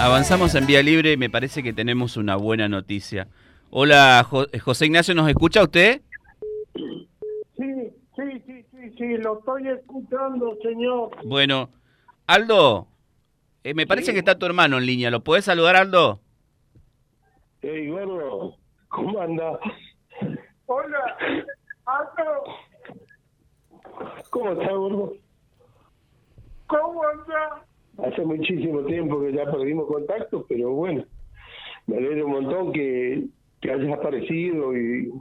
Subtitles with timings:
[0.00, 3.26] Avanzamos en vía libre y me parece que tenemos una buena noticia.
[3.70, 6.02] Hola, eh, José Ignacio, ¿nos escucha usted?
[6.74, 11.10] Sí, sí, sí, sí, sí, lo estoy escuchando, señor.
[11.24, 11.70] Bueno,
[12.28, 12.86] Aldo,
[13.64, 15.10] eh, me parece que está tu hermano en línea.
[15.10, 16.20] ¿Lo puedes saludar, Aldo?
[17.60, 18.56] Hey, gordo,
[18.88, 19.58] ¿cómo anda?
[20.66, 21.16] Hola,
[21.86, 22.44] Aldo.
[24.30, 25.12] ¿Cómo está, gordo?
[26.68, 27.67] ¿Cómo anda?
[28.08, 31.04] Hace muchísimo tiempo que ya perdimos contacto, pero bueno,
[31.86, 33.24] me alegra un montón que,
[33.60, 35.12] que hayas aparecido y,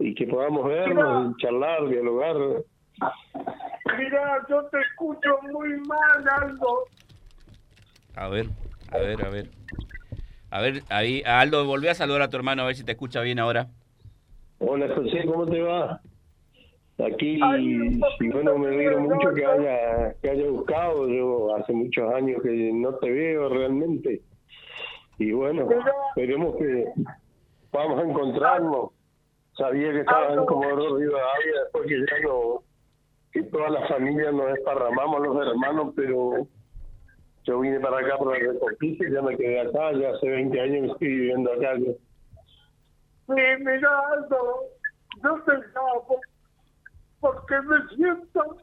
[0.00, 2.36] y que podamos vernos, charlar, dialogar.
[3.98, 6.84] Mira, yo te escucho muy mal, Aldo.
[8.16, 8.46] A ver,
[8.90, 9.50] a ver, a ver.
[10.50, 13.20] A ver, ahí, Aldo, volví a saludar a tu hermano a ver si te escucha
[13.20, 13.68] bien ahora.
[14.58, 16.00] Hola José, ¿cómo te va?
[17.06, 21.08] Aquí, y bueno, me alegro mucho que haya, que haya buscado.
[21.08, 24.20] Yo hace muchos años que no te veo realmente.
[25.18, 25.68] Y bueno,
[26.08, 26.86] esperemos que
[27.72, 28.90] vamos a encontrarnos.
[29.56, 32.62] Sabía que estaban en Comodoro Rivadavia, después que ya no,
[33.32, 36.46] que toda la familia nos desparramamos los hermanos, pero
[37.44, 40.60] yo vine para acá por la Reconquista y ya me quedé acá, ya hace 20
[40.60, 41.76] años que estoy viviendo acá.
[41.76, 41.94] Sí,
[43.26, 44.62] mira, Aldo,
[45.22, 45.99] yo llamo
[47.50, 48.56] porque me siento,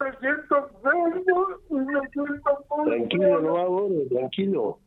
[0.00, 4.78] me siento enfermo y me siento muy Tranquilo, no va, tranquilo.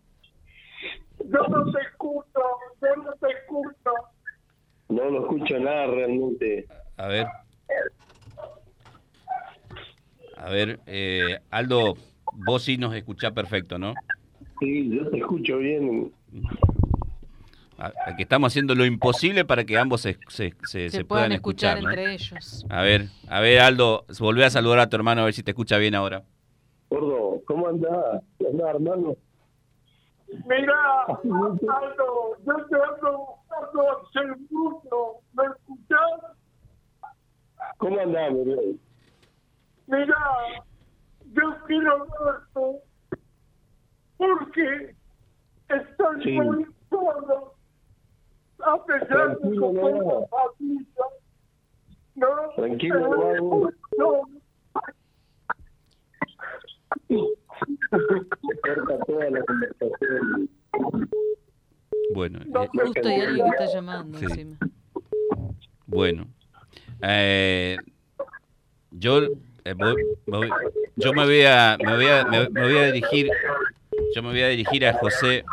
[1.20, 2.42] Yo no te escucho,
[2.82, 3.92] yo no te escucho.
[4.90, 6.68] No, no escucho nada realmente.
[6.98, 7.28] A ver.
[10.38, 11.96] A ver, eh, Aldo,
[12.34, 13.94] vos sí nos escuchás perfecto, ¿no?
[14.60, 16.12] Sí, yo te escucho bien.
[18.06, 20.54] Aquí estamos haciendo lo imposible para que ambos se, se,
[20.90, 22.66] se, puedan, escuchar, entre ellos.
[22.70, 25.52] A ver, a ver, Aldo, volvé a saludar a tu hermano a ver si te
[25.52, 26.24] escucha bien ahora.
[26.90, 28.22] Gordo, ¿cómo andás?
[28.48, 29.16] ¿Andás, hermano?
[30.46, 35.22] Mira, Aldo, yo te ando buscando hace mucho.
[35.34, 36.38] ¿Me escuchás?
[37.78, 38.80] ¿Cómo andás, Miguel?
[39.88, 40.18] Mira,
[41.34, 42.84] yo quiero verte
[44.18, 44.96] porque
[45.70, 46.32] estoy Sí.
[46.40, 47.56] muy solo.
[48.66, 50.28] A pesar de que Tranquilo,
[52.16, 52.54] no.
[52.56, 53.70] Tranquilo, no.
[53.70, 54.22] estoy solo.
[57.90, 60.50] Se corta toda la conversación.
[62.14, 64.26] Bueno, No, eh, Justo hay alguien que está llamando Sí.
[64.26, 64.58] encima.
[65.88, 66.26] bueno.
[67.02, 67.78] Eh,
[68.92, 69.24] yo,
[69.64, 69.96] eh, voy-
[70.28, 70.50] voy-
[70.98, 73.30] yo me voy a, me voy a, me, me voy a dirigir,
[74.16, 75.44] yo me voy a dirigir a José,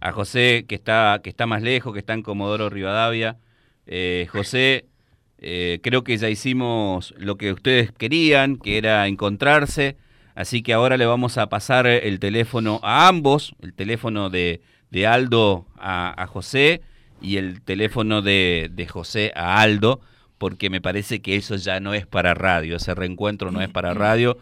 [0.00, 3.36] a José que está, que está más lejos, que está en Comodoro Rivadavia.
[3.86, 4.86] Eh, José,
[5.38, 9.96] eh, creo que ya hicimos lo que ustedes querían, que era encontrarse.
[10.34, 15.06] Así que ahora le vamos a pasar el teléfono a ambos, el teléfono de, de
[15.06, 16.82] Aldo a, a José
[17.20, 20.00] y el teléfono de, de José a Aldo,
[20.38, 23.92] porque me parece que eso ya no es para radio, ese reencuentro no es para
[23.94, 24.38] radio.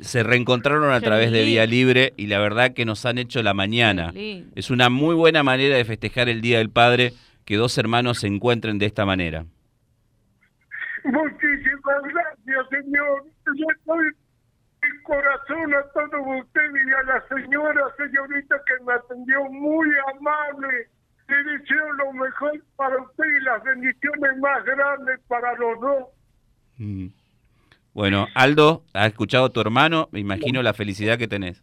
[0.00, 1.76] Se reencontraron a Qué través de Vía lindo.
[1.76, 4.12] Libre y la verdad que nos han hecho la mañana.
[4.54, 7.12] Es una muy buena manera de festejar el Día del Padre
[7.44, 9.44] que dos hermanos se encuentren de esta manera.
[11.04, 13.24] Muchísimas gracias, señor.
[13.56, 19.44] Yo estoy de corazón a todos ustedes y a la señora, señorita que me atendió
[19.50, 20.88] muy amable.
[21.28, 26.04] Le deseo lo mejor para usted y las bendiciones más grandes para los dos.
[26.78, 27.06] Mm.
[27.94, 30.08] Bueno, Aldo, ¿has escuchado a tu hermano?
[30.10, 31.62] Me imagino la felicidad que tenés.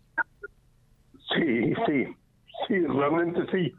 [1.35, 2.05] Sí, sí,
[2.67, 3.73] sí, realmente sí.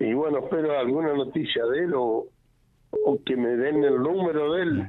[0.00, 2.26] Y bueno, espero alguna noticia de él o,
[2.90, 4.86] o que me den el número de él.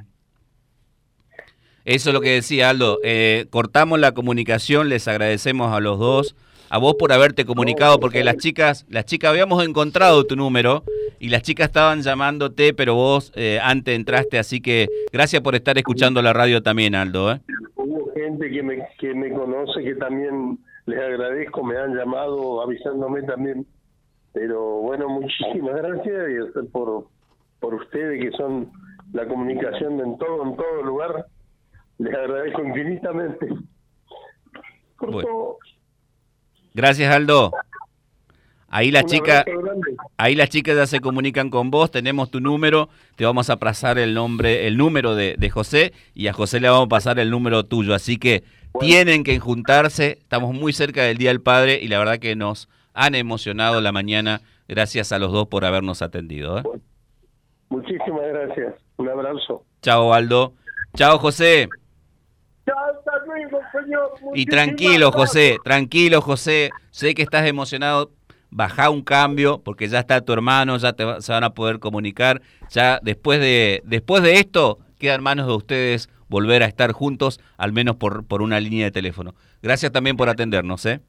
[1.84, 2.98] Eso es lo que decía Aldo.
[3.04, 6.34] Eh, cortamos la comunicación, les agradecemos a los dos.
[6.68, 10.82] A vos por haberte comunicado, porque las chicas, las chicas habíamos encontrado tu número
[11.20, 15.78] y las chicas estaban llamándote, pero vos eh, antes entraste, así que gracias por estar
[15.78, 17.32] escuchando la radio también, Aldo.
[17.32, 17.40] ¿eh?
[17.76, 23.22] Hubo gente que me, que me conoce que también les agradezco, me han llamado avisándome
[23.22, 23.66] también.
[24.32, 27.06] Pero bueno, muchísimas gracias y por,
[27.60, 28.70] por ustedes que son
[29.12, 31.26] la comunicación en todo, en todo lugar.
[31.98, 33.48] Les agradezco infinitamente.
[34.98, 35.56] Por Bueno.
[36.76, 37.52] Gracias, Aldo.
[38.68, 39.46] Ahí las chicas,
[40.18, 43.96] ahí las chicas ya se comunican con vos, tenemos tu número, te vamos a pasar
[43.96, 47.30] el nombre, el número de, de José y a José le vamos a pasar el
[47.30, 48.44] número tuyo, así que
[48.78, 52.68] tienen que juntarse, estamos muy cerca del Día del Padre y la verdad que nos
[52.92, 56.58] han emocionado la mañana, gracias a los dos por habernos atendido.
[56.58, 56.62] ¿eh?
[57.70, 58.74] Muchísimas gracias.
[58.98, 59.64] Un abrazo.
[59.80, 60.52] Chao Aldo,
[60.94, 61.70] chao José.
[62.66, 64.12] Ya hasta luego, señor.
[64.34, 65.12] Y tranquilo.
[65.12, 66.70] José, tranquilo, José.
[66.90, 68.10] Sé que estás emocionado.
[68.50, 72.40] Baja un cambio porque ya está tu hermano, ya te se van a poder comunicar.
[72.70, 77.72] Ya después de, después de esto, quedan manos de ustedes volver a estar juntos, al
[77.72, 79.34] menos por, por una línea de teléfono.
[79.62, 81.00] Gracias también por atendernos, ¿eh?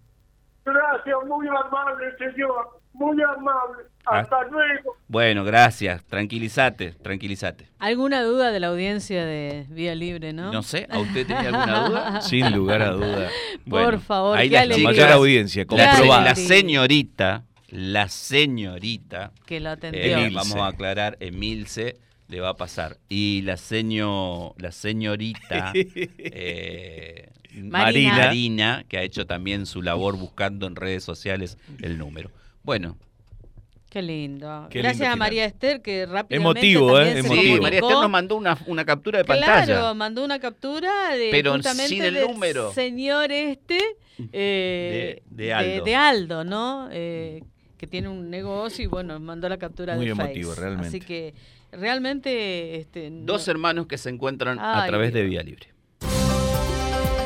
[1.07, 2.81] Gracias, muy amable, señor.
[2.93, 3.83] Muy amable.
[4.05, 4.19] Ah.
[4.19, 4.95] Hasta luego.
[5.07, 6.03] Bueno, gracias.
[6.05, 7.69] Tranquilízate, tranquilízate.
[7.79, 10.51] ¿Alguna duda de la audiencia de Vía Libre, no?
[10.51, 12.21] No sé, ¿a usted tiene alguna duda?
[12.21, 13.29] Sin lugar a duda.
[13.69, 16.23] Por favor, ahí qué La mayor audiencia, la, comprobada.
[16.25, 20.17] la señorita, la señorita, Que lo eh, atendió.
[20.17, 20.35] Emilce.
[20.35, 22.97] vamos a aclarar, Emilce le va a pasar.
[23.07, 27.29] Y la seño, la señorita eh,
[27.63, 28.15] Marina.
[28.17, 32.31] Marina, que ha hecho también su labor buscando en redes sociales el número.
[32.63, 32.97] Bueno,
[33.89, 34.67] Qué lindo.
[34.69, 35.15] Qué Gracias lindo a.
[35.15, 37.21] María Esther que rápidamente Emotivo, también ¿eh?
[37.21, 37.55] se Emotivo.
[37.55, 37.61] sí.
[37.61, 39.93] María Esther nos mandó una, una captura de Claro, pantalla.
[39.93, 42.73] mandó una captura de Pero justamente sin el del número.
[42.73, 43.79] señor este
[44.33, 45.83] eh, De- de Aldo.
[45.85, 46.89] de Aldo, ¿no?
[46.91, 47.43] Eh,
[47.77, 50.61] que tiene un negocio y bueno, mandó la captura Muy de emotivo, Face.
[50.61, 50.87] realmente.
[50.89, 51.33] Así que
[51.71, 55.23] realmente este, no- Dos hermanos que se encuentran a través de.
[55.23, 55.67] Vía Libre.